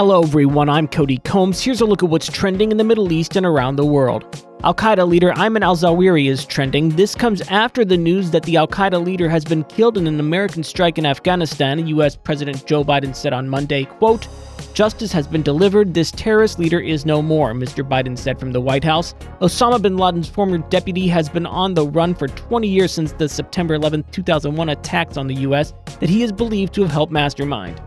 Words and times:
Hello, 0.00 0.22
everyone. 0.22 0.70
I'm 0.70 0.88
Cody 0.88 1.18
Combs. 1.18 1.60
Here's 1.60 1.82
a 1.82 1.84
look 1.84 2.02
at 2.02 2.08
what's 2.08 2.26
trending 2.26 2.70
in 2.70 2.78
the 2.78 2.84
Middle 2.84 3.12
East 3.12 3.36
and 3.36 3.44
around 3.44 3.76
the 3.76 3.84
world. 3.84 4.24
Al 4.64 4.74
Qaeda 4.74 5.06
leader 5.06 5.30
Ayman 5.32 5.60
al 5.60 5.76
Zawahiri 5.76 6.26
is 6.26 6.46
trending. 6.46 6.88
This 6.88 7.14
comes 7.14 7.42
after 7.48 7.84
the 7.84 7.98
news 7.98 8.30
that 8.30 8.44
the 8.44 8.56
Al 8.56 8.66
Qaeda 8.66 9.04
leader 9.04 9.28
has 9.28 9.44
been 9.44 9.62
killed 9.64 9.98
in 9.98 10.06
an 10.06 10.18
American 10.18 10.62
strike 10.62 10.96
in 10.96 11.04
Afghanistan. 11.04 11.86
U.S. 11.88 12.16
President 12.16 12.64
Joe 12.64 12.82
Biden 12.82 13.14
said 13.14 13.34
on 13.34 13.50
Monday, 13.50 13.84
quote, 13.84 14.26
Justice 14.72 15.12
has 15.12 15.26
been 15.26 15.42
delivered. 15.42 15.92
This 15.92 16.10
terrorist 16.12 16.58
leader 16.58 16.80
is 16.80 17.04
no 17.04 17.20
more, 17.20 17.52
Mr. 17.52 17.86
Biden 17.86 18.16
said 18.16 18.40
from 18.40 18.52
the 18.52 18.60
White 18.62 18.84
House. 18.84 19.12
Osama 19.42 19.82
bin 19.82 19.98
Laden's 19.98 20.30
former 20.30 20.56
deputy 20.56 21.08
has 21.08 21.28
been 21.28 21.44
on 21.44 21.74
the 21.74 21.86
run 21.86 22.14
for 22.14 22.26
20 22.26 22.66
years 22.66 22.90
since 22.90 23.12
the 23.12 23.28
September 23.28 23.74
11, 23.74 24.04
2001 24.12 24.70
attacks 24.70 25.18
on 25.18 25.26
the 25.26 25.34
U.S. 25.34 25.74
that 26.00 26.08
he 26.08 26.22
is 26.22 26.32
believed 26.32 26.72
to 26.72 26.80
have 26.80 26.90
helped 26.90 27.12
mastermind. 27.12 27.82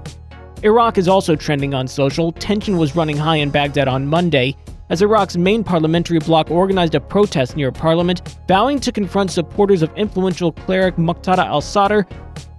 Iraq 0.63 0.97
is 0.97 1.09
also 1.09 1.35
trending 1.35 1.73
on 1.73 1.89
social. 1.89 2.31
Tension 2.31 2.77
was 2.77 2.95
running 2.95 3.17
high 3.17 3.35
in 3.35 3.49
Baghdad 3.49 3.89
on 3.89 4.07
Monday 4.07 4.55
as 4.89 5.01
Iraq's 5.01 5.35
main 5.35 5.61
parliamentary 5.61 6.19
bloc 6.19 6.49
organized 6.49 6.95
a 6.95 7.01
protest 7.01 7.57
near 7.57 7.69
parliament, 7.69 8.37
vowing 8.47 8.79
to 8.79 8.91
confront 8.91 9.29
supporters 9.29 9.81
of 9.81 9.91
influential 9.97 10.53
cleric 10.53 10.95
Muqtada 10.95 11.45
al 11.45 11.59
Sadr, 11.59 12.03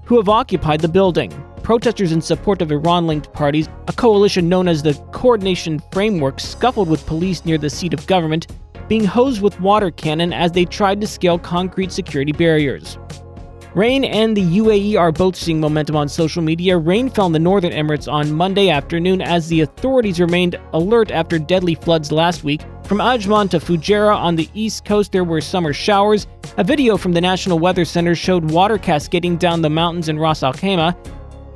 who 0.05 0.19
have 0.19 0.29
occupied 0.29 0.81
the 0.81 0.89
building. 0.89 1.33
Protesters 1.63 2.13
in 2.13 2.21
support 2.21 2.61
of 2.61 2.71
Iran 2.71 3.07
linked 3.07 3.33
parties, 3.33 3.71
a 3.89 3.93
coalition 3.95 4.51
known 4.51 4.69
as 4.69 4.83
the 4.83 4.93
Coordination 5.13 5.81
Framework, 5.91 6.41
scuffled 6.41 6.91
with 6.91 7.07
police 7.07 7.47
near 7.47 7.57
the 7.57 7.71
seat 7.71 7.95
of 7.95 8.07
government, 8.07 8.49
being 8.87 9.05
hosed 9.05 9.41
with 9.41 9.59
water 9.61 9.91
cannon 9.91 10.31
as 10.35 10.53
they 10.53 10.67
tried 10.67 11.01
to 11.01 11.07
scale 11.07 11.39
concrete 11.39 11.91
security 11.91 12.33
barriers. 12.33 12.99
Rain 13.75 14.05
and 14.05 14.37
the 14.37 14.59
UAE 14.59 14.97
are 14.97 15.11
both 15.11 15.35
seeing 15.35 15.59
momentum 15.59 15.97
on 15.97 16.09
social 16.09 16.43
media. 16.43 16.79
Rain 16.79 17.11
fell 17.11 17.27
in 17.27 17.33
the 17.33 17.41
Northern 17.41 17.73
Emirates 17.73 18.11
on 18.11 18.33
Monday 18.33 18.71
afternoon 18.71 19.21
as 19.21 19.49
the 19.49 19.63
authorities 19.63 20.21
remained 20.21 20.61
alert 20.75 21.11
after 21.11 21.41
deadly 21.41 21.75
floods 21.75 22.13
last 22.13 22.45
week. 22.45 22.63
From 22.85 22.99
Ajman 22.99 23.51
to 23.51 23.59
Fujairah 23.59 24.15
on 24.15 24.37
the 24.37 24.49
east 24.55 24.85
coast, 24.85 25.11
there 25.11 25.25
were 25.25 25.41
summer 25.41 25.73
showers. 25.73 26.29
A 26.57 26.63
video 26.63 26.97
from 26.97 27.15
the 27.15 27.21
National 27.21 27.59
Weather 27.59 27.85
Center 27.85 28.15
showed 28.15 28.49
water 28.53 28.79
cascading 28.79 29.39
down 29.39 29.61
the 29.61 29.71
mountains 29.71 30.09
in 30.09 30.21
Ras 30.21 30.45
Al 30.45 30.53
Khaimah, 30.53 30.95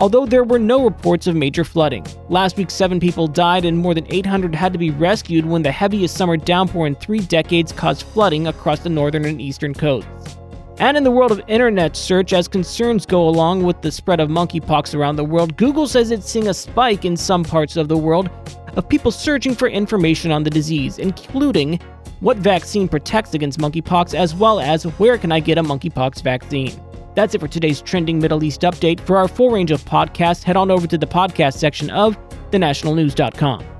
although 0.00 0.26
there 0.26 0.42
were 0.42 0.58
no 0.58 0.82
reports 0.82 1.28
of 1.28 1.36
major 1.36 1.62
flooding. 1.62 2.04
Last 2.28 2.56
week, 2.56 2.72
seven 2.72 2.98
people 2.98 3.28
died 3.28 3.64
and 3.64 3.78
more 3.78 3.94
than 3.94 4.12
800 4.12 4.56
had 4.56 4.72
to 4.72 4.78
be 4.80 4.90
rescued 4.90 5.46
when 5.46 5.62
the 5.62 5.70
heaviest 5.70 6.16
summer 6.16 6.36
downpour 6.36 6.88
in 6.88 6.96
three 6.96 7.20
decades 7.20 7.70
caused 7.70 8.02
flooding 8.02 8.48
across 8.48 8.80
the 8.80 8.88
northern 8.88 9.24
and 9.24 9.40
eastern 9.40 9.72
coasts. 9.72 10.37
And 10.80 10.96
in 10.96 11.02
the 11.02 11.10
world 11.10 11.32
of 11.32 11.42
internet 11.48 11.96
search, 11.96 12.32
as 12.32 12.46
concerns 12.46 13.04
go 13.04 13.28
along 13.28 13.64
with 13.64 13.82
the 13.82 13.90
spread 13.90 14.20
of 14.20 14.28
monkeypox 14.28 14.94
around 14.94 15.16
the 15.16 15.24
world, 15.24 15.56
Google 15.56 15.88
says 15.88 16.12
it's 16.12 16.30
seeing 16.30 16.48
a 16.48 16.54
spike 16.54 17.04
in 17.04 17.16
some 17.16 17.42
parts 17.42 17.76
of 17.76 17.88
the 17.88 17.96
world 17.96 18.30
of 18.76 18.88
people 18.88 19.10
searching 19.10 19.56
for 19.56 19.68
information 19.68 20.30
on 20.30 20.44
the 20.44 20.50
disease, 20.50 20.98
including 20.98 21.80
what 22.20 22.36
vaccine 22.36 22.86
protects 22.86 23.34
against 23.34 23.58
monkeypox, 23.58 24.14
as 24.14 24.36
well 24.36 24.60
as 24.60 24.84
where 24.98 25.18
can 25.18 25.32
I 25.32 25.40
get 25.40 25.58
a 25.58 25.62
monkeypox 25.62 26.22
vaccine. 26.22 26.80
That's 27.16 27.34
it 27.34 27.40
for 27.40 27.48
today's 27.48 27.82
trending 27.82 28.20
Middle 28.20 28.44
East 28.44 28.60
update. 28.60 29.00
For 29.00 29.16
our 29.16 29.26
full 29.26 29.50
range 29.50 29.72
of 29.72 29.84
podcasts, 29.84 30.44
head 30.44 30.56
on 30.56 30.70
over 30.70 30.86
to 30.86 30.96
the 30.96 31.06
podcast 31.06 31.54
section 31.54 31.90
of 31.90 32.16
thenationalnews.com. 32.52 33.77